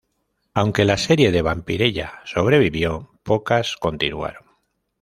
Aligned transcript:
Aunque 0.55 0.83
la 0.83 0.97
serie 0.97 1.31
de 1.31 1.43
"Vampirella" 1.43 2.21
sobrevivió, 2.25 3.11
pocas 3.21 3.75
continuaron. 3.79 4.43